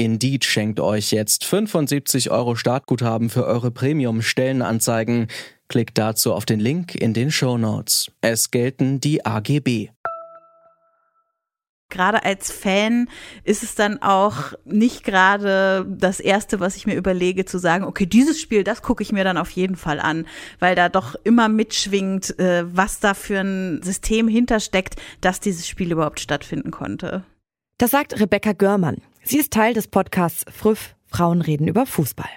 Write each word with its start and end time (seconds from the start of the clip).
Indeed 0.00 0.46
schenkt 0.46 0.80
euch 0.80 1.10
jetzt 1.10 1.44
75 1.44 2.30
Euro 2.30 2.54
Startguthaben 2.56 3.28
für 3.28 3.44
eure 3.44 3.70
Premium-Stellenanzeigen. 3.70 5.26
Klickt 5.68 5.98
dazu 5.98 6.32
auf 6.32 6.46
den 6.46 6.58
Link 6.58 6.94
in 6.94 7.12
den 7.12 7.30
Show 7.30 7.58
Notes. 7.58 8.10
Es 8.22 8.50
gelten 8.50 9.00
die 9.00 9.26
AGB 9.26 9.90
gerade 11.92 12.24
als 12.24 12.52
Fan 12.52 13.08
ist 13.42 13.64
es 13.64 13.74
dann 13.74 14.00
auch 14.00 14.52
nicht 14.64 15.02
gerade 15.02 15.84
das 15.88 16.20
Erste, 16.20 16.60
was 16.60 16.76
ich 16.76 16.86
mir 16.86 16.94
überlege, 16.94 17.46
zu 17.46 17.58
sagen, 17.58 17.82
okay, 17.82 18.06
dieses 18.06 18.40
Spiel, 18.40 18.62
das 18.62 18.80
gucke 18.80 19.02
ich 19.02 19.10
mir 19.10 19.24
dann 19.24 19.36
auf 19.36 19.50
jeden 19.50 19.74
Fall 19.74 19.98
an, 19.98 20.24
weil 20.60 20.76
da 20.76 20.88
doch 20.88 21.16
immer 21.24 21.48
mitschwingt, 21.48 22.38
äh, 22.38 22.62
was 22.64 23.00
da 23.00 23.14
für 23.14 23.40
ein 23.40 23.82
System 23.82 24.28
hintersteckt, 24.28 25.02
dass 25.20 25.40
dieses 25.40 25.66
Spiel 25.66 25.90
überhaupt 25.90 26.20
stattfinden 26.20 26.70
konnte. 26.70 27.24
Das 27.80 27.92
sagt 27.92 28.20
Rebecca 28.20 28.52
Görmann. 28.52 28.98
Sie 29.22 29.38
ist 29.38 29.54
Teil 29.54 29.72
des 29.72 29.88
Podcasts 29.88 30.44
Früff, 30.54 30.96
Frauen 31.06 31.40
reden 31.40 31.66
über 31.66 31.86
Fußball. 31.86 32.28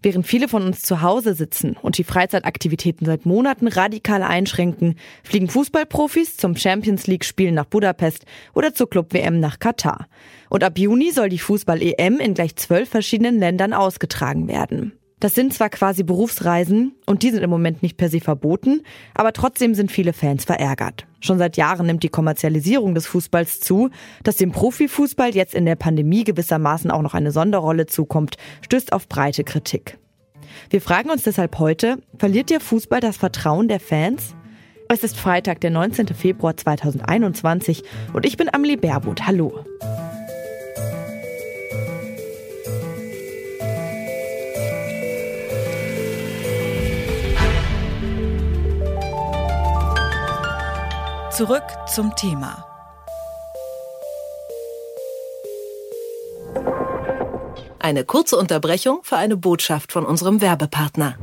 Während 0.00 0.28
viele 0.28 0.46
von 0.46 0.62
uns 0.62 0.82
zu 0.82 1.02
Hause 1.02 1.34
sitzen 1.34 1.76
und 1.82 1.98
die 1.98 2.04
Freizeitaktivitäten 2.04 3.04
seit 3.04 3.26
Monaten 3.26 3.66
radikal 3.66 4.22
einschränken, 4.22 4.94
fliegen 5.24 5.48
Fußballprofis 5.48 6.36
zum 6.36 6.54
Champions 6.54 7.08
League 7.08 7.24
Spielen 7.24 7.56
nach 7.56 7.64
Budapest 7.64 8.26
oder 8.54 8.74
zur 8.74 8.88
Club 8.88 9.12
WM 9.12 9.40
nach 9.40 9.58
Katar. 9.58 10.06
Und 10.50 10.62
ab 10.62 10.78
Juni 10.78 11.10
soll 11.10 11.30
die 11.30 11.40
Fußball-EM 11.40 12.20
in 12.20 12.34
gleich 12.34 12.54
zwölf 12.54 12.88
verschiedenen 12.88 13.40
Ländern 13.40 13.72
ausgetragen 13.72 14.46
werden. 14.46 14.92
Das 15.18 15.34
sind 15.34 15.54
zwar 15.54 15.70
quasi 15.70 16.02
Berufsreisen 16.02 16.94
und 17.06 17.22
die 17.22 17.30
sind 17.30 17.42
im 17.42 17.48
Moment 17.48 17.82
nicht 17.82 17.96
per 17.96 18.10
se 18.10 18.20
verboten, 18.20 18.82
aber 19.14 19.32
trotzdem 19.32 19.74
sind 19.74 19.90
viele 19.90 20.12
Fans 20.12 20.44
verärgert. 20.44 21.06
Schon 21.20 21.38
seit 21.38 21.56
Jahren 21.56 21.86
nimmt 21.86 22.02
die 22.02 22.10
Kommerzialisierung 22.10 22.94
des 22.94 23.06
Fußballs 23.06 23.60
zu. 23.60 23.88
Dass 24.24 24.36
dem 24.36 24.52
Profifußball 24.52 25.34
jetzt 25.34 25.54
in 25.54 25.64
der 25.64 25.76
Pandemie 25.76 26.24
gewissermaßen 26.24 26.90
auch 26.90 27.00
noch 27.00 27.14
eine 27.14 27.32
Sonderrolle 27.32 27.86
zukommt, 27.86 28.36
stößt 28.60 28.92
auf 28.92 29.08
breite 29.08 29.42
Kritik. 29.42 29.98
Wir 30.68 30.82
fragen 30.82 31.08
uns 31.08 31.22
deshalb 31.22 31.58
heute, 31.58 31.96
verliert 32.18 32.50
der 32.50 32.60
Fußball 32.60 33.00
das 33.00 33.16
Vertrauen 33.16 33.68
der 33.68 33.80
Fans? 33.80 34.34
Es 34.88 35.02
ist 35.02 35.16
Freitag, 35.16 35.62
der 35.62 35.70
19. 35.70 36.08
Februar 36.08 36.56
2021 36.56 37.84
und 38.12 38.26
ich 38.26 38.36
bin 38.36 38.52
Amelie 38.52 38.76
Baerbuth. 38.76 39.26
Hallo. 39.26 39.64
Zurück 51.36 51.64
zum 51.86 52.16
Thema. 52.16 52.64
Eine 57.78 58.06
kurze 58.06 58.38
Unterbrechung 58.38 59.00
für 59.02 59.18
eine 59.18 59.36
Botschaft 59.36 59.92
von 59.92 60.06
unserem 60.06 60.40
Werbepartner. 60.40 61.18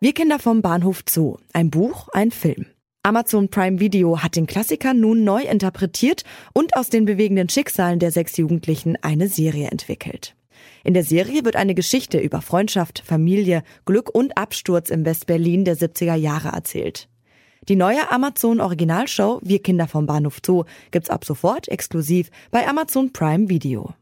Wir 0.00 0.14
Kinder 0.14 0.38
vom 0.38 0.62
Bahnhof 0.62 1.02
Zoo. 1.06 1.36
Ein 1.52 1.68
Buch, 1.68 2.08
ein 2.14 2.30
Film. 2.30 2.68
Amazon 3.02 3.50
Prime 3.50 3.80
Video 3.80 4.22
hat 4.22 4.34
den 4.34 4.46
Klassiker 4.46 4.94
nun 4.94 5.24
neu 5.24 5.42
interpretiert 5.42 6.24
und 6.54 6.74
aus 6.74 6.88
den 6.88 7.04
bewegenden 7.04 7.50
Schicksalen 7.50 7.98
der 7.98 8.12
sechs 8.12 8.38
Jugendlichen 8.38 8.96
eine 9.02 9.28
Serie 9.28 9.68
entwickelt. 9.68 10.36
In 10.84 10.94
der 10.94 11.04
Serie 11.04 11.44
wird 11.44 11.56
eine 11.56 11.74
Geschichte 11.74 12.18
über 12.18 12.40
Freundschaft, 12.40 13.02
Familie, 13.04 13.62
Glück 13.84 14.08
und 14.08 14.38
Absturz 14.38 14.88
im 14.88 15.04
Westberlin 15.04 15.66
der 15.66 15.76
70er 15.76 16.14
Jahre 16.14 16.48
erzählt. 16.48 17.09
Die 17.70 17.76
neue 17.76 18.10
Amazon 18.10 18.60
Originalshow 18.60 19.38
Wir 19.44 19.62
Kinder 19.62 19.86
vom 19.86 20.04
Bahnhof 20.04 20.38
Zoo 20.44 20.64
gibt's 20.90 21.08
ab 21.08 21.24
sofort 21.24 21.68
exklusiv 21.68 22.28
bei 22.50 22.66
Amazon 22.66 23.12
Prime 23.12 23.48
Video. 23.48 23.94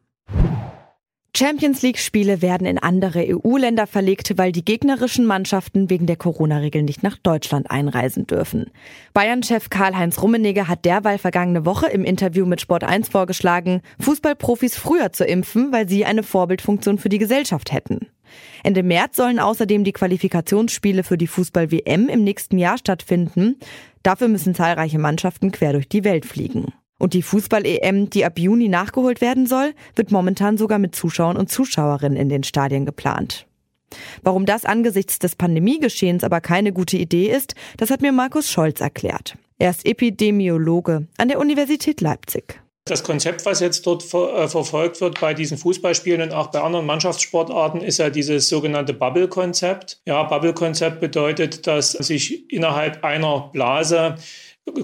Champions 1.37 1.83
League 1.83 1.99
Spiele 1.99 2.41
werden 2.41 2.67
in 2.67 2.79
andere 2.79 3.27
EU-Länder 3.29 3.87
verlegt, 3.87 4.39
weil 4.39 4.53
die 4.53 4.65
gegnerischen 4.65 5.27
Mannschaften 5.27 5.91
wegen 5.91 6.07
der 6.07 6.17
Corona-Regeln 6.17 6.87
nicht 6.87 7.03
nach 7.03 7.19
Deutschland 7.19 7.71
einreisen 7.71 8.27
dürfen. 8.27 8.71
Bayern-Chef 9.13 9.69
Karl-Heinz 9.69 10.23
Rummenigge 10.23 10.67
hat 10.67 10.87
derweil 10.87 11.19
vergangene 11.19 11.67
Woche 11.67 11.89
im 11.89 12.05
Interview 12.05 12.47
mit 12.47 12.63
Sport 12.63 12.85
1 12.85 13.11
vorgeschlagen, 13.11 13.83
Fußballprofis 14.01 14.79
früher 14.79 15.13
zu 15.13 15.27
impfen, 15.27 15.73
weil 15.73 15.87
sie 15.91 16.07
eine 16.07 16.23
Vorbildfunktion 16.23 16.97
für 16.97 17.11
die 17.11 17.19
Gesellschaft 17.19 17.71
hätten. 17.71 18.09
Ende 18.63 18.83
März 18.83 19.17
sollen 19.17 19.39
außerdem 19.39 19.85
die 19.85 19.93
Qualifikationsspiele 19.93 21.05
für 21.05 21.19
die 21.19 21.27
Fußball-WM 21.27 22.09
im 22.09 22.25
nächsten 22.25 22.59
Jahr 22.59 22.79
stattfinden. 22.79 23.57
Dafür 24.03 24.29
müssen 24.29 24.55
zahlreiche 24.55 24.99
Mannschaften 24.99 25.53
quer 25.53 25.73
durch 25.73 25.89
die 25.89 26.05
Welt 26.05 26.27
fliegen. 26.27 26.73
Und 26.99 27.15
die 27.15 27.23
Fußball-EM, 27.23 28.11
die 28.11 28.25
ab 28.25 28.39
Juni 28.39 28.69
nachgeholt 28.69 29.21
werden 29.21 29.47
soll, 29.47 29.73
wird 29.95 30.11
momentan 30.11 30.59
sogar 30.59 30.79
mit 30.79 30.95
Zuschauern 30.95 31.37
und 31.37 31.51
Zuschauerinnen 31.51 32.19
in 32.19 32.29
den 32.29 32.43
Stadien 32.43 32.87
geplant. 32.87 33.47
Warum 34.23 34.45
das 34.47 34.65
angesichts 34.65 35.19
des 35.19 35.37
Pandemiegeschehens 35.37 36.25
aber 36.25 36.41
keine 36.41 36.73
gute 36.73 36.97
Idee 36.97 37.31
ist, 37.31 37.55
das 37.77 37.91
hat 37.91 38.03
mir 38.03 38.13
Markus 38.13 38.51
Scholz 38.51 38.81
erklärt. 38.81 39.37
Er 39.59 39.71
ist 39.71 39.87
Epidemiologe 39.87 41.07
an 41.17 41.29
der 41.29 41.39
Universität 41.39 42.01
Leipzig. 42.01 42.61
Das 42.89 43.03
Konzept, 43.03 43.45
was 43.45 43.61
jetzt 43.61 43.87
dort 43.87 44.03
ver 44.03 44.35
äh, 44.35 44.49
verfolgt 44.49 45.01
wird 45.01 45.21
bei 45.21 45.35
diesen 45.35 45.59
Fußballspielen 45.59 46.23
und 46.23 46.33
auch 46.33 46.49
bei 46.49 46.61
anderen 46.61 46.87
Mannschaftssportarten, 46.87 47.83
ist 47.83 47.99
ja 47.99 48.09
dieses 48.11 48.49
sogenannte 48.49 48.95
Bubble-Konzept. 48.95 50.01
Ja, 50.07 50.23
Bubble-Konzept 50.23 51.01
bedeutet, 51.01 51.67
dass 51.67 51.93
sich 51.93 52.51
innerhalb 52.51 53.05
einer 53.05 53.51
Blase 53.53 54.17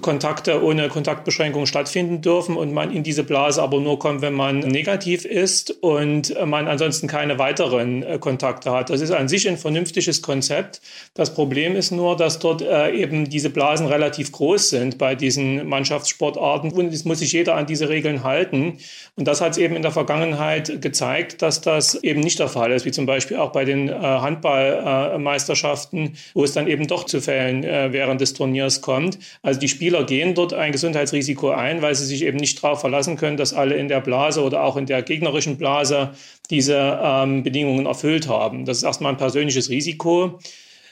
Kontakte 0.01 0.63
ohne 0.63 0.89
Kontaktbeschränkung 0.89 1.65
stattfinden 1.65 2.21
dürfen 2.21 2.55
und 2.55 2.73
man 2.73 2.91
in 2.91 3.03
diese 3.03 3.23
Blase 3.23 3.61
aber 3.61 3.79
nur 3.79 3.99
kommt, 3.99 4.21
wenn 4.21 4.33
man 4.33 4.59
negativ 4.59 5.25
ist 5.25 5.71
und 5.81 6.35
man 6.45 6.67
ansonsten 6.67 7.07
keine 7.07 7.39
weiteren 7.39 8.03
äh, 8.03 8.17
Kontakte 8.19 8.71
hat. 8.71 8.89
Das 8.89 9.01
ist 9.01 9.11
an 9.11 9.27
sich 9.27 9.47
ein 9.47 9.57
vernünftiges 9.57 10.21
Konzept. 10.21 10.81
Das 11.13 11.33
Problem 11.33 11.75
ist 11.75 11.91
nur, 11.91 12.15
dass 12.15 12.39
dort 12.39 12.61
äh, 12.61 12.91
eben 12.91 13.29
diese 13.29 13.49
Blasen 13.49 13.87
relativ 13.87 14.31
groß 14.31 14.69
sind 14.69 14.97
bei 14.97 15.15
diesen 15.15 15.67
Mannschaftssportarten 15.67 16.71
und 16.71 16.93
es 16.93 17.05
muss 17.05 17.19
sich 17.19 17.31
jeder 17.31 17.55
an 17.55 17.65
diese 17.65 17.89
Regeln 17.89 18.23
halten. 18.23 18.77
Und 19.15 19.27
das 19.27 19.41
hat 19.41 19.53
es 19.53 19.57
eben 19.57 19.75
in 19.75 19.81
der 19.81 19.91
Vergangenheit 19.91 20.81
gezeigt, 20.81 21.41
dass 21.41 21.61
das 21.61 21.95
eben 21.95 22.21
nicht 22.21 22.39
der 22.39 22.47
Fall 22.47 22.71
ist, 22.71 22.85
wie 22.85 22.91
zum 22.91 23.05
Beispiel 23.05 23.37
auch 23.37 23.51
bei 23.51 23.65
den 23.65 23.89
äh, 23.89 23.93
Handballmeisterschaften, 23.93 26.15
wo 26.33 26.43
es 26.43 26.53
dann 26.53 26.67
eben 26.67 26.87
doch 26.87 27.05
zu 27.05 27.21
Fällen 27.21 27.63
während 27.63 28.21
des 28.21 28.33
Turniers 28.33 28.81
kommt. 28.81 29.17
Also 29.41 29.59
die 29.59 29.67
Spieler 29.75 30.05
gehen 30.05 30.33
dort 30.33 30.53
ein 30.53 30.71
Gesundheitsrisiko 30.71 31.49
ein, 31.49 31.81
weil 31.81 31.93
sie 31.93 32.05
sich 32.05 32.23
eben 32.23 32.37
nicht 32.37 32.63
darauf 32.63 32.81
verlassen 32.81 33.17
können, 33.17 33.37
dass 33.37 33.53
alle 33.53 33.75
in 33.75 33.87
der 33.87 34.01
Blase 34.01 34.41
oder 34.41 34.63
auch 34.63 34.77
in 34.77 34.85
der 34.85 35.01
gegnerischen 35.01 35.57
Blase 35.57 36.11
diese 36.49 36.99
ähm, 37.03 37.43
Bedingungen 37.43 37.85
erfüllt 37.85 38.27
haben. 38.27 38.65
Das 38.65 38.77
ist 38.77 38.83
erstmal 38.83 39.13
ein 39.13 39.17
persönliches 39.17 39.69
Risiko. 39.69 40.39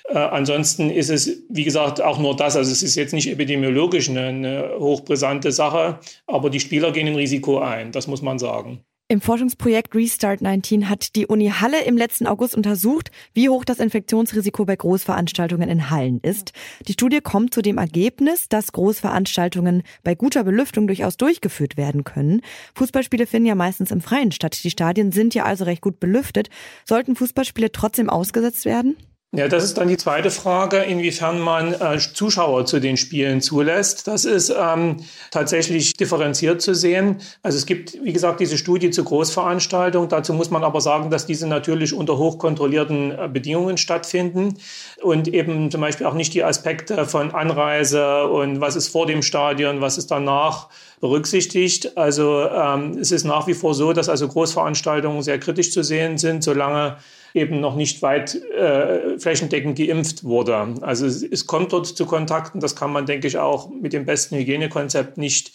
Äh, 0.10 0.18
ansonsten 0.18 0.90
ist 0.90 1.10
es, 1.10 1.44
wie 1.50 1.64
gesagt, 1.64 2.02
auch 2.02 2.20
nur 2.20 2.36
das. 2.36 2.56
Also 2.56 2.72
es 2.72 2.84
ist 2.84 2.96
jetzt 2.96 3.14
nicht 3.14 3.30
epidemiologisch 3.32 4.10
eine, 4.10 4.28
eine 4.28 4.70
hochbrisante 4.78 5.52
Sache, 5.52 6.00
aber 6.28 6.50
die 6.50 6.60
Spieler 6.60 6.92
gehen 6.92 7.08
ein 7.08 7.16
Risiko 7.16 7.60
ein, 7.60 7.92
das 7.92 8.08
muss 8.08 8.22
man 8.22 8.38
sagen. 8.38 8.84
Im 9.14 9.22
Forschungsprojekt 9.22 9.94
Restart 9.94 10.42
19 10.42 10.90
hat 10.90 11.16
die 11.16 11.28
Uni 11.28 11.50
Halle 11.50 11.84
im 11.84 11.98
letzten 11.98 12.26
August 12.26 12.56
untersucht, 12.56 13.12
wie 13.36 13.48
hoch 13.48 13.64
das 13.64 13.78
Infektionsrisiko 13.78 14.66
bei 14.66 14.76
Großveranstaltungen 14.76 15.70
in 15.70 15.92
Hallen 15.92 16.20
ist. 16.24 16.52
Die 16.88 16.94
Studie 16.94 17.22
kommt 17.22 17.54
zu 17.54 17.62
dem 17.62 17.78
Ergebnis, 17.78 18.50
dass 18.50 18.72
Großveranstaltungen 18.72 19.84
bei 20.04 20.16
guter 20.16 20.44
Belüftung 20.44 20.88
durchaus 20.88 21.16
durchgeführt 21.16 21.78
werden 21.78 22.04
können. 22.04 22.42
Fußballspiele 22.74 23.28
finden 23.28 23.50
ja 23.50 23.54
meistens 23.54 23.92
im 23.92 24.02
Freien 24.02 24.32
statt. 24.32 24.64
Die 24.64 24.72
Stadien 24.72 25.12
sind 25.12 25.36
ja 25.36 25.44
also 25.44 25.66
recht 25.66 25.84
gut 25.84 26.00
belüftet. 26.00 26.50
Sollten 26.84 27.16
Fußballspiele 27.16 27.72
trotzdem 27.72 28.10
ausgesetzt 28.10 28.66
werden? 28.66 28.98
Ja, 29.36 29.48
das 29.48 29.64
ist 29.64 29.80
dann 29.80 29.88
die 29.88 29.98
zweite 29.98 30.30
Frage, 30.30 30.78
inwiefern 30.78 31.40
man 31.40 31.74
äh, 31.74 31.98
Zuschauer 31.98 32.68
zu 32.68 32.80
den 32.80 32.98
Spielen 32.98 33.42
zulässt. 33.42 34.06
Das 34.06 34.26
ist 34.26 34.54
ähm, 34.56 34.98
tatsächlich 35.32 35.94
differenziert 35.94 36.62
zu 36.62 36.76
sehen. 36.76 37.16
Also 37.42 37.58
es 37.58 37.66
gibt, 37.66 37.98
wie 38.04 38.14
gesagt, 38.14 38.42
diese 38.42 38.60
Studie 38.60 38.92
zu 38.92 39.04
Großveranstaltungen. 39.04 40.08
Dazu 40.08 40.34
muss 40.34 40.52
man 40.52 40.64
aber 40.64 40.82
sagen, 40.82 41.10
dass 41.10 41.26
diese 41.26 41.48
natürlich 41.48 41.96
unter 41.96 42.20
hochkontrollierten 42.20 43.12
äh, 43.12 43.28
Bedingungen 43.28 43.78
stattfinden 43.78 44.60
und 45.02 45.28
eben 45.28 45.72
zum 45.72 45.82
Beispiel 45.82 46.06
auch 46.06 46.14
nicht 46.14 46.36
die 46.36 46.44
Aspekte 46.44 47.08
von 47.08 47.32
Anreise 47.32 48.28
und 48.28 48.62
was 48.62 48.76
ist 48.76 48.90
vor 48.90 49.08
dem 49.08 49.24
Stadion, 49.24 49.82
was 49.82 49.98
ist 49.98 50.12
danach 50.12 50.70
berücksichtigt. 51.04 51.98
Also 51.98 52.48
ähm, 52.50 52.98
es 52.98 53.12
ist 53.12 53.26
nach 53.26 53.46
wie 53.46 53.54
vor 53.54 53.74
so, 53.74 53.92
dass 53.92 54.08
also 54.08 54.26
Großveranstaltungen 54.26 55.22
sehr 55.22 55.38
kritisch 55.38 55.70
zu 55.70 55.84
sehen 55.84 56.18
sind, 56.18 56.46
solange 56.46 56.96
eben 57.34 57.60
noch 57.60 57.76
nicht 57.76 58.02
weit 58.02 58.36
äh, 58.36 59.20
flächendeckend 59.20 59.78
geimpft 59.78 60.24
wurde. 60.24 60.76
Also 60.80 61.06
es, 61.06 61.22
es 61.22 61.46
kommt 61.46 61.74
dort 61.74 61.88
zu 61.88 62.06
Kontakten, 62.06 62.62
das 62.62 62.78
kann 62.78 62.94
man, 62.94 63.06
denke 63.06 63.28
ich, 63.28 63.38
auch 63.38 63.70
mit 63.70 63.92
dem 63.92 64.06
besten 64.06 64.38
Hygienekonzept 64.38 65.18
nicht 65.18 65.52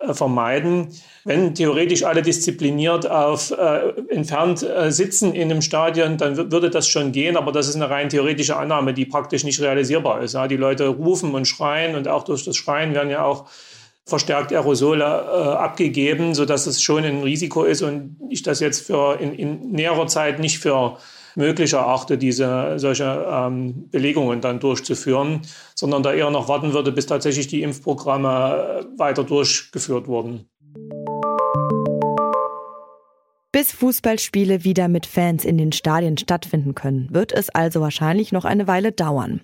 äh, 0.00 0.14
vermeiden. 0.14 0.88
Wenn 1.22 1.54
theoretisch 1.54 2.04
alle 2.04 2.22
diszipliniert 2.22 3.10
auf 3.10 3.50
äh, 3.50 3.90
entfernt 4.08 4.62
äh, 4.62 4.90
sitzen 4.90 5.34
in 5.34 5.50
einem 5.50 5.60
Stadion, 5.60 6.16
dann 6.16 6.50
würde 6.50 6.70
das 6.70 6.88
schon 6.88 7.12
gehen, 7.12 7.36
aber 7.36 7.52
das 7.52 7.68
ist 7.68 7.76
eine 7.76 7.90
rein 7.90 8.08
theoretische 8.08 8.56
Annahme, 8.56 8.94
die 8.94 9.04
praktisch 9.04 9.44
nicht 9.44 9.60
realisierbar 9.60 10.22
ist. 10.22 10.32
Ja, 10.32 10.48
die 10.48 10.56
Leute 10.56 10.86
rufen 10.88 11.34
und 11.34 11.46
schreien 11.46 11.94
und 11.94 12.08
auch 12.08 12.24
durch 12.24 12.46
das 12.46 12.56
Schreien 12.56 12.94
werden 12.94 13.10
ja 13.10 13.22
auch 13.22 13.50
verstärkt 14.08 14.52
Aerosole 14.52 15.04
äh, 15.04 15.06
abgegeben, 15.06 16.34
sodass 16.34 16.66
es 16.66 16.82
schon 16.82 17.04
ein 17.04 17.22
Risiko 17.22 17.64
ist 17.64 17.82
und 17.82 18.16
ich 18.30 18.42
das 18.42 18.60
jetzt 18.60 18.86
für 18.86 19.20
in, 19.20 19.34
in 19.34 19.70
näherer 19.70 20.06
Zeit 20.06 20.38
nicht 20.38 20.58
für 20.58 20.96
möglich 21.36 21.74
erachte, 21.74 22.18
diese 22.18 22.74
solche 22.78 23.26
ähm, 23.30 23.88
Belegungen 23.90 24.40
dann 24.40 24.60
durchzuführen, 24.60 25.42
sondern 25.74 26.02
da 26.02 26.12
eher 26.12 26.30
noch 26.30 26.48
warten 26.48 26.72
würde, 26.72 26.90
bis 26.90 27.06
tatsächlich 27.06 27.46
die 27.46 27.62
Impfprogramme 27.62 28.86
weiter 28.96 29.24
durchgeführt 29.24 30.08
wurden. 30.08 30.48
Bis 33.58 33.72
Fußballspiele 33.72 34.62
wieder 34.62 34.86
mit 34.86 35.04
Fans 35.04 35.44
in 35.44 35.58
den 35.58 35.72
Stadien 35.72 36.16
stattfinden 36.16 36.76
können, 36.76 37.08
wird 37.10 37.32
es 37.32 37.50
also 37.50 37.80
wahrscheinlich 37.80 38.30
noch 38.30 38.44
eine 38.44 38.68
Weile 38.68 38.92
dauern. 38.92 39.40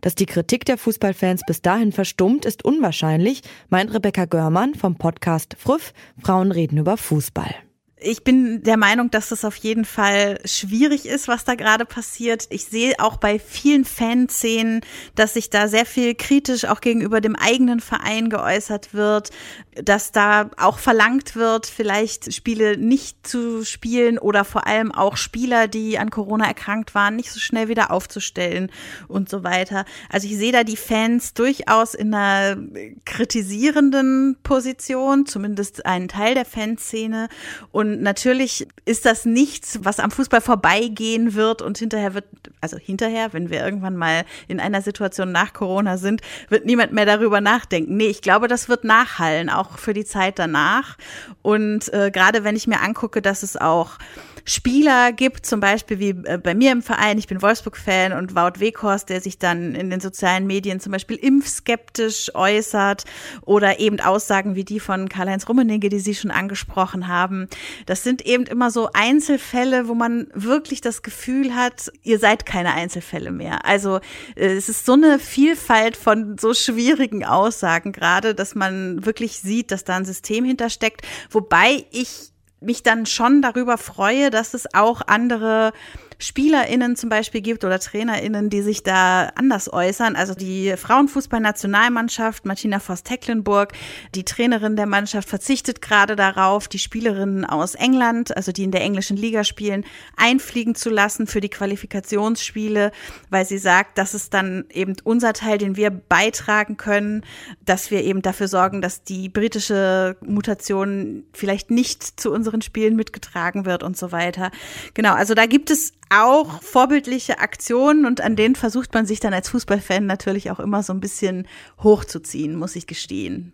Dass 0.00 0.16
die 0.16 0.26
Kritik 0.26 0.64
der 0.64 0.76
Fußballfans 0.76 1.42
bis 1.46 1.62
dahin 1.62 1.92
verstummt, 1.92 2.44
ist 2.44 2.64
unwahrscheinlich, 2.64 3.42
meint 3.68 3.94
Rebecca 3.94 4.24
Görmann 4.24 4.74
vom 4.74 4.96
Podcast 4.96 5.54
Früff, 5.56 5.94
Frauen 6.20 6.50
reden 6.50 6.76
über 6.76 6.96
Fußball. 6.96 7.54
Ich 8.04 8.24
bin 8.24 8.62
der 8.62 8.76
Meinung, 8.76 9.10
dass 9.10 9.28
das 9.28 9.44
auf 9.44 9.56
jeden 9.56 9.84
Fall 9.84 10.38
schwierig 10.44 11.06
ist, 11.06 11.28
was 11.28 11.44
da 11.44 11.54
gerade 11.54 11.84
passiert. 11.84 12.46
Ich 12.50 12.64
sehe 12.64 12.94
auch 12.98 13.16
bei 13.16 13.38
vielen 13.38 13.84
Fanszenen, 13.84 14.80
dass 15.14 15.34
sich 15.34 15.50
da 15.50 15.68
sehr 15.68 15.86
viel 15.86 16.14
kritisch 16.14 16.64
auch 16.64 16.80
gegenüber 16.80 17.20
dem 17.20 17.36
eigenen 17.36 17.80
Verein 17.80 18.30
geäußert 18.30 18.94
wird, 18.94 19.30
dass 19.74 20.12
da 20.12 20.50
auch 20.56 20.78
verlangt 20.78 21.36
wird, 21.36 21.66
vielleicht 21.66 22.32
Spiele 22.34 22.76
nicht 22.76 23.26
zu 23.26 23.64
spielen 23.64 24.18
oder 24.18 24.44
vor 24.44 24.66
allem 24.66 24.92
auch 24.92 25.16
Spieler, 25.16 25.68
die 25.68 25.98
an 25.98 26.10
Corona 26.10 26.46
erkrankt 26.46 26.94
waren, 26.94 27.16
nicht 27.16 27.30
so 27.30 27.40
schnell 27.40 27.68
wieder 27.68 27.90
aufzustellen 27.90 28.70
und 29.08 29.28
so 29.28 29.44
weiter. 29.44 29.84
Also 30.10 30.26
ich 30.26 30.36
sehe 30.36 30.52
da 30.52 30.64
die 30.64 30.76
Fans 30.76 31.34
durchaus 31.34 31.94
in 31.94 32.14
einer 32.14 32.60
kritisierenden 33.04 34.36
Position, 34.42 35.26
zumindest 35.26 35.86
einen 35.86 36.08
Teil 36.08 36.34
der 36.34 36.44
Fanszene 36.44 37.28
und 37.70 37.91
natürlich 38.00 38.66
ist 38.84 39.04
das 39.04 39.24
nichts, 39.24 39.80
was 39.82 40.00
am 40.00 40.10
Fußball 40.10 40.40
vorbeigehen 40.40 41.34
wird 41.34 41.62
und 41.62 41.78
hinterher 41.78 42.14
wird, 42.14 42.24
also 42.60 42.76
hinterher, 42.78 43.32
wenn 43.32 43.50
wir 43.50 43.64
irgendwann 43.64 43.96
mal 43.96 44.24
in 44.48 44.60
einer 44.60 44.82
Situation 44.82 45.32
nach 45.32 45.52
Corona 45.52 45.98
sind, 45.98 46.22
wird 46.48 46.64
niemand 46.64 46.92
mehr 46.92 47.06
darüber 47.06 47.40
nachdenken. 47.40 47.96
Nee, 47.96 48.06
ich 48.06 48.22
glaube, 48.22 48.48
das 48.48 48.68
wird 48.68 48.84
nachhallen, 48.84 49.50
auch 49.50 49.78
für 49.78 49.92
die 49.92 50.04
Zeit 50.04 50.38
danach. 50.38 50.96
Und 51.42 51.92
äh, 51.92 52.10
gerade 52.10 52.44
wenn 52.44 52.56
ich 52.56 52.66
mir 52.66 52.80
angucke, 52.80 53.22
dass 53.22 53.42
es 53.42 53.56
auch 53.56 53.98
Spieler 54.44 55.12
gibt, 55.12 55.46
zum 55.46 55.60
Beispiel 55.60 55.98
wie 55.98 56.10
äh, 56.10 56.38
bei 56.38 56.54
mir 56.54 56.72
im 56.72 56.82
Verein, 56.82 57.18
ich 57.18 57.28
bin 57.28 57.42
Wolfsburg-Fan 57.42 58.12
und 58.12 58.34
Wout 58.34 58.60
Weghorst, 58.60 59.08
der 59.08 59.20
sich 59.20 59.38
dann 59.38 59.74
in 59.74 59.90
den 59.90 60.00
sozialen 60.00 60.46
Medien 60.46 60.80
zum 60.80 60.92
Beispiel 60.92 61.16
impfskeptisch 61.16 62.34
äußert 62.34 63.04
oder 63.42 63.78
eben 63.80 64.00
Aussagen 64.00 64.54
wie 64.54 64.64
die 64.64 64.80
von 64.80 65.08
Karl-Heinz 65.08 65.48
Rummenigge, 65.48 65.88
die 65.88 66.00
Sie 66.00 66.14
schon 66.14 66.30
angesprochen 66.30 67.08
haben. 67.08 67.48
Das 67.86 68.02
sind 68.02 68.26
eben 68.26 68.44
immer 68.44 68.70
so 68.70 68.88
Einzelfälle, 68.92 69.88
wo 69.88 69.94
man 69.94 70.26
wirklich 70.34 70.80
das 70.80 71.02
Gefühl 71.02 71.54
hat, 71.54 71.92
ihr 72.02 72.18
seid 72.18 72.46
keine 72.46 72.74
Einzelfälle 72.74 73.30
mehr. 73.30 73.64
Also 73.64 74.00
äh, 74.34 74.46
es 74.46 74.68
ist 74.68 74.86
so 74.86 74.94
eine 74.94 75.18
Vielfalt 75.18 75.96
von 75.96 76.36
so 76.38 76.54
schwierigen 76.54 77.24
Aussagen 77.24 77.92
gerade, 77.92 78.34
dass 78.34 78.54
man 78.54 79.04
wirklich 79.04 79.38
sieht, 79.38 79.70
dass 79.70 79.84
da 79.84 79.96
ein 79.96 80.04
System 80.04 80.44
hintersteckt, 80.44 81.02
wobei 81.30 81.86
ich 81.90 82.31
mich 82.62 82.82
dann 82.82 83.06
schon 83.06 83.42
darüber 83.42 83.78
freue, 83.78 84.30
dass 84.30 84.54
es 84.54 84.74
auch 84.74 85.02
andere 85.06 85.72
SpielerInnen 86.22 86.94
zum 86.94 87.08
Beispiel 87.08 87.40
gibt 87.40 87.64
oder 87.64 87.80
TrainerInnen, 87.80 88.48
die 88.48 88.62
sich 88.62 88.84
da 88.84 89.32
anders 89.34 89.72
äußern. 89.72 90.14
Also 90.14 90.34
die 90.34 90.74
Frauenfußballnationalmannschaft, 90.76 92.46
Martina 92.46 92.78
Voss-Tecklenburg, 92.78 93.72
die 94.14 94.24
Trainerin 94.24 94.76
der 94.76 94.86
Mannschaft, 94.86 95.28
verzichtet 95.28 95.82
gerade 95.82 96.14
darauf, 96.14 96.68
die 96.68 96.78
Spielerinnen 96.78 97.44
aus 97.44 97.74
England, 97.74 98.36
also 98.36 98.52
die 98.52 98.62
in 98.62 98.70
der 98.70 98.82
englischen 98.82 99.16
Liga 99.16 99.42
spielen, 99.42 99.84
einfliegen 100.16 100.76
zu 100.76 100.90
lassen 100.90 101.26
für 101.26 101.40
die 101.40 101.48
Qualifikationsspiele, 101.48 102.92
weil 103.30 103.44
sie 103.44 103.58
sagt, 103.58 103.98
das 103.98 104.14
ist 104.14 104.32
dann 104.32 104.64
eben 104.70 104.94
unser 105.02 105.32
Teil, 105.32 105.58
den 105.58 105.76
wir 105.76 105.90
beitragen 105.90 106.76
können, 106.76 107.24
dass 107.64 107.90
wir 107.90 108.04
eben 108.04 108.22
dafür 108.22 108.46
sorgen, 108.46 108.80
dass 108.80 109.02
die 109.02 109.28
britische 109.28 110.16
Mutation 110.24 111.24
vielleicht 111.32 111.72
nicht 111.72 112.20
zu 112.20 112.30
unseren 112.30 112.62
Spielen 112.62 112.94
mitgetragen 112.94 113.64
wird 113.64 113.82
und 113.82 113.96
so 113.96 114.12
weiter. 114.12 114.52
Genau, 114.94 115.14
also 115.14 115.34
da 115.34 115.46
gibt 115.46 115.70
es 115.70 115.94
auch 116.12 116.62
vorbildliche 116.62 117.38
Aktionen 117.38 118.04
und 118.06 118.20
an 118.20 118.36
denen 118.36 118.54
versucht 118.54 118.92
man 118.94 119.06
sich 119.06 119.20
dann 119.20 119.34
als 119.34 119.48
Fußballfan 119.48 120.06
natürlich 120.06 120.50
auch 120.50 120.60
immer 120.60 120.82
so 120.82 120.92
ein 120.92 121.00
bisschen 121.00 121.46
hochzuziehen, 121.82 122.56
muss 122.56 122.76
ich 122.76 122.86
gestehen. 122.86 123.52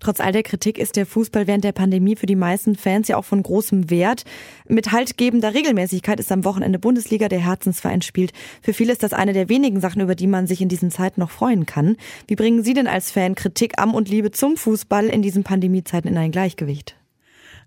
Trotz 0.00 0.20
all 0.20 0.32
der 0.32 0.42
Kritik 0.42 0.78
ist 0.78 0.96
der 0.96 1.06
Fußball 1.06 1.46
während 1.46 1.64
der 1.64 1.72
Pandemie 1.72 2.16
für 2.16 2.26
die 2.26 2.36
meisten 2.36 2.74
Fans 2.74 3.08
ja 3.08 3.16
auch 3.16 3.24
von 3.24 3.42
großem 3.42 3.90
Wert. 3.90 4.24
Mit 4.66 4.92
haltgebender 4.92 5.54
Regelmäßigkeit 5.54 6.18
ist 6.18 6.32
am 6.32 6.44
Wochenende 6.44 6.78
Bundesliga 6.78 7.28
der 7.28 7.40
Herzensverein 7.40 8.02
spielt. 8.02 8.32
Für 8.62 8.72
viele 8.72 8.92
ist 8.92 9.02
das 9.02 9.12
eine 9.12 9.32
der 9.32 9.48
wenigen 9.48 9.80
Sachen, 9.80 10.02
über 10.02 10.14
die 10.14 10.26
man 10.26 10.46
sich 10.46 10.60
in 10.60 10.68
diesen 10.68 10.90
Zeiten 10.90 11.20
noch 11.20 11.30
freuen 11.30 11.66
kann. 11.66 11.96
Wie 12.26 12.36
bringen 12.36 12.64
Sie 12.64 12.74
denn 12.74 12.88
als 12.88 13.12
Fan 13.12 13.34
Kritik 13.34 13.74
am 13.78 13.94
und 13.94 14.08
Liebe 14.08 14.30
zum 14.30 14.56
Fußball 14.56 15.06
in 15.06 15.22
diesen 15.22 15.44
Pandemiezeiten 15.44 16.10
in 16.10 16.18
ein 16.18 16.32
Gleichgewicht? 16.32 16.96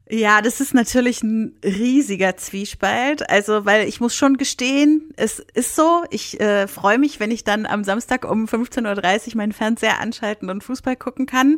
Ja, 0.09 0.41
das 0.41 0.61
ist 0.61 0.73
natürlich 0.73 1.21
ein 1.21 1.57
riesiger 1.65 2.37
Zwiespalt. 2.37 3.29
Also, 3.29 3.65
weil 3.65 3.87
ich 3.89 3.99
muss 3.99 4.15
schon 4.15 4.37
gestehen, 4.37 5.11
es 5.17 5.39
ist 5.53 5.75
so. 5.75 6.05
Ich 6.11 6.39
äh, 6.39 6.67
freue 6.67 6.97
mich, 6.97 7.19
wenn 7.19 7.29
ich 7.29 7.43
dann 7.43 7.65
am 7.65 7.83
Samstag 7.83 8.29
um 8.29 8.45
15.30 8.45 9.29
Uhr 9.29 9.37
meinen 9.37 9.51
Fernseher 9.51 9.99
anschalten 9.99 10.49
und 10.49 10.63
Fußball 10.63 10.95
gucken 10.95 11.25
kann. 11.25 11.57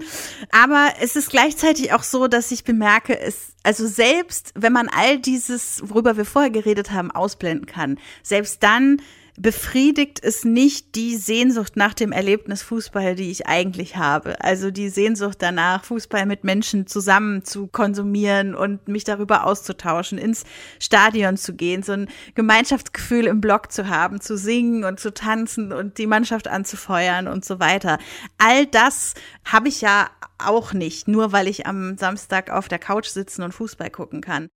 Aber 0.51 0.93
es 0.99 1.15
ist 1.15 1.29
gleichzeitig 1.29 1.93
auch 1.93 2.01
so, 2.01 2.27
dass 2.27 2.51
ich 2.51 2.63
bemerke, 2.63 3.19
es, 3.19 3.53
also 3.61 3.85
selbst 3.85 4.51
wenn 4.55 4.73
man 4.73 4.87
all 4.87 5.19
dieses, 5.19 5.81
worüber 5.85 6.17
wir 6.17 6.25
vorher 6.25 6.49
geredet 6.49 6.89
haben, 6.89 7.11
ausblenden 7.11 7.67
kann, 7.67 7.99
selbst 8.23 8.63
dann 8.63 8.99
befriedigt 9.39 10.19
es 10.21 10.43
nicht 10.43 10.95
die 10.95 11.15
Sehnsucht 11.15 11.77
nach 11.77 11.93
dem 11.93 12.11
Erlebnis 12.11 12.61
Fußball, 12.61 13.15
die 13.15 13.31
ich 13.31 13.47
eigentlich 13.47 13.95
habe. 13.95 14.39
Also 14.43 14.69
die 14.69 14.89
Sehnsucht 14.89 15.37
danach, 15.39 15.85
Fußball 15.85 16.25
mit 16.25 16.43
Menschen 16.43 16.87
zusammen 16.87 17.45
zu 17.45 17.67
konsumieren 17.67 18.53
und 18.53 18.89
mich 18.89 19.05
darüber 19.05 19.45
auszutauschen, 19.45 20.17
ins 20.17 20.43
Stadion 20.77 21.37
zu 21.37 21.53
gehen, 21.53 21.83
so 21.83 21.93
ein 21.93 22.09
Gemeinschaftsgefühl 22.35 23.27
im 23.27 23.39
Block 23.39 23.71
zu 23.71 23.87
haben, 23.87 24.19
zu 24.19 24.37
singen 24.37 24.83
und 24.83 24.99
zu 24.99 25.13
tanzen 25.13 25.71
und 25.71 25.97
die 25.97 26.07
Mannschaft 26.07 26.49
anzufeuern 26.49 27.29
und 27.29 27.45
so 27.45 27.61
weiter. 27.61 27.97
All 28.37 28.65
das 28.65 29.13
habe 29.45 29.69
ich 29.69 29.79
ja 29.79 30.09
auch 30.37 30.73
nicht, 30.73 31.07
nur 31.07 31.31
weil 31.31 31.47
ich 31.47 31.65
am 31.65 31.97
Samstag 31.97 32.49
auf 32.49 32.67
der 32.67 32.79
Couch 32.79 33.07
sitzen 33.07 33.43
und 33.43 33.53
Fußball 33.53 33.89
gucken 33.89 34.19
kann. 34.19 34.49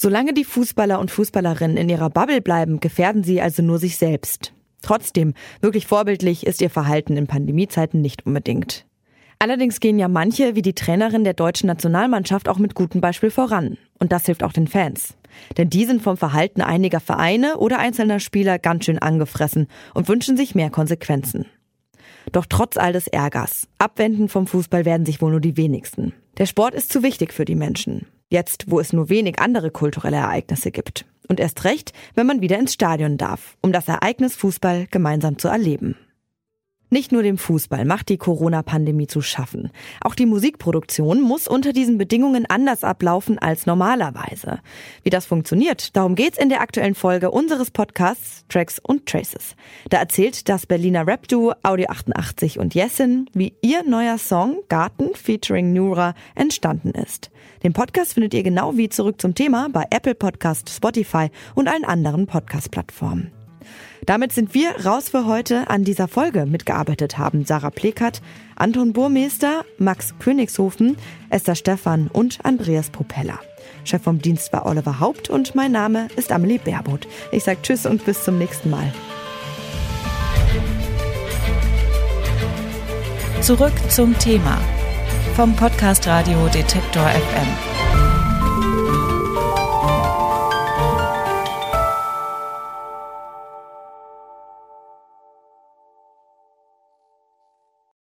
Solange 0.00 0.32
die 0.32 0.44
Fußballer 0.44 1.00
und 1.00 1.10
Fußballerinnen 1.10 1.76
in 1.76 1.88
ihrer 1.88 2.08
Bubble 2.08 2.40
bleiben, 2.40 2.78
gefährden 2.78 3.24
sie 3.24 3.40
also 3.40 3.62
nur 3.64 3.80
sich 3.80 3.96
selbst. 3.96 4.52
Trotzdem, 4.80 5.34
wirklich 5.60 5.88
vorbildlich 5.88 6.46
ist 6.46 6.60
ihr 6.60 6.70
Verhalten 6.70 7.16
in 7.16 7.26
Pandemiezeiten 7.26 8.00
nicht 8.00 8.24
unbedingt. 8.24 8.86
Allerdings 9.40 9.80
gehen 9.80 9.98
ja 9.98 10.06
manche, 10.06 10.54
wie 10.54 10.62
die 10.62 10.74
Trainerin 10.74 11.24
der 11.24 11.34
deutschen 11.34 11.66
Nationalmannschaft, 11.66 12.48
auch 12.48 12.58
mit 12.58 12.76
gutem 12.76 13.00
Beispiel 13.00 13.32
voran. 13.32 13.76
Und 13.98 14.12
das 14.12 14.26
hilft 14.26 14.44
auch 14.44 14.52
den 14.52 14.68
Fans. 14.68 15.16
Denn 15.56 15.68
die 15.68 15.84
sind 15.84 16.00
vom 16.00 16.16
Verhalten 16.16 16.60
einiger 16.60 17.00
Vereine 17.00 17.56
oder 17.56 17.80
einzelner 17.80 18.20
Spieler 18.20 18.60
ganz 18.60 18.84
schön 18.84 19.00
angefressen 19.00 19.66
und 19.94 20.06
wünschen 20.06 20.36
sich 20.36 20.54
mehr 20.54 20.70
Konsequenzen. 20.70 21.46
Doch 22.30 22.46
trotz 22.46 22.76
all 22.76 22.92
des 22.92 23.08
Ärgers, 23.08 23.66
abwenden 23.78 24.28
vom 24.28 24.46
Fußball 24.46 24.84
werden 24.84 25.06
sich 25.06 25.20
wohl 25.20 25.32
nur 25.32 25.40
die 25.40 25.56
wenigsten. 25.56 26.12
Der 26.36 26.46
Sport 26.46 26.74
ist 26.74 26.92
zu 26.92 27.02
wichtig 27.02 27.32
für 27.32 27.44
die 27.44 27.56
Menschen. 27.56 28.06
Jetzt, 28.30 28.70
wo 28.70 28.78
es 28.80 28.92
nur 28.92 29.08
wenig 29.08 29.38
andere 29.38 29.70
kulturelle 29.70 30.18
Ereignisse 30.18 30.70
gibt. 30.70 31.06
Und 31.28 31.40
erst 31.40 31.64
recht, 31.64 31.92
wenn 32.14 32.26
man 32.26 32.40
wieder 32.40 32.58
ins 32.58 32.74
Stadion 32.74 33.16
darf, 33.16 33.56
um 33.60 33.72
das 33.72 33.88
Ereignis 33.88 34.36
Fußball 34.36 34.86
gemeinsam 34.90 35.38
zu 35.38 35.48
erleben. 35.48 35.96
Nicht 36.90 37.12
nur 37.12 37.22
dem 37.22 37.36
Fußball 37.36 37.84
macht 37.84 38.08
die 38.08 38.16
Corona-Pandemie 38.16 39.06
zu 39.06 39.20
schaffen. 39.20 39.70
Auch 40.00 40.14
die 40.14 40.24
Musikproduktion 40.24 41.20
muss 41.20 41.46
unter 41.46 41.74
diesen 41.74 41.98
Bedingungen 41.98 42.46
anders 42.46 42.82
ablaufen 42.82 43.38
als 43.38 43.66
normalerweise. 43.66 44.60
Wie 45.02 45.10
das 45.10 45.26
funktioniert, 45.26 45.94
darum 45.96 46.14
geht's 46.14 46.38
in 46.38 46.48
der 46.48 46.62
aktuellen 46.62 46.94
Folge 46.94 47.30
unseres 47.30 47.70
Podcasts 47.70 48.44
Tracks 48.48 48.78
und 48.78 49.04
Traces. 49.04 49.54
Da 49.90 49.98
erzählt 49.98 50.48
das 50.48 50.66
Berliner 50.66 51.06
Rap-Duo 51.06 51.52
Audio 51.62 51.88
88 51.88 52.58
und 52.58 52.74
Jessin, 52.74 53.28
wie 53.34 53.54
ihr 53.60 53.82
neuer 53.82 54.16
Song 54.16 54.56
Garten 54.70 55.14
featuring 55.14 55.74
Nura 55.74 56.14
entstanden 56.34 56.92
ist. 56.92 57.30
Den 57.62 57.74
Podcast 57.74 58.14
findet 58.14 58.32
ihr 58.32 58.42
genau 58.42 58.76
wie 58.76 58.88
zurück 58.88 59.20
zum 59.20 59.34
Thema 59.34 59.68
bei 59.70 59.84
Apple 59.90 60.14
Podcast, 60.14 60.70
Spotify 60.70 61.28
und 61.54 61.68
allen 61.68 61.84
anderen 61.84 62.26
Podcast-Plattformen. 62.26 63.37
Damit 64.06 64.32
sind 64.32 64.54
wir 64.54 64.86
raus 64.86 65.08
für 65.10 65.26
heute. 65.26 65.68
An 65.68 65.84
dieser 65.84 66.08
Folge 66.08 66.46
mitgearbeitet 66.46 67.18
haben 67.18 67.44
Sarah 67.44 67.70
Plekert, 67.70 68.22
Anton 68.56 68.92
Burmeister, 68.92 69.64
Max 69.78 70.14
Königshofen, 70.18 70.96
Esther 71.30 71.54
Stephan 71.54 72.08
und 72.08 72.38
Andreas 72.44 72.90
Propeller. 72.90 73.38
Chef 73.84 74.02
vom 74.02 74.20
Dienst 74.20 74.52
war 74.52 74.66
Oliver 74.66 75.00
Haupt 75.00 75.30
und 75.30 75.54
mein 75.54 75.72
Name 75.72 76.08
ist 76.16 76.32
Amelie 76.32 76.58
Baerboth. 76.58 77.06
Ich 77.32 77.44
sage 77.44 77.58
Tschüss 77.62 77.86
und 77.86 78.04
bis 78.04 78.24
zum 78.24 78.38
nächsten 78.38 78.70
Mal. 78.70 78.92
Zurück 83.40 83.72
zum 83.88 84.18
Thema 84.18 84.60
vom 85.34 85.54
Podcast 85.54 86.06
Radio 86.06 86.48
Detektor 86.48 87.08
FM. 87.08 87.67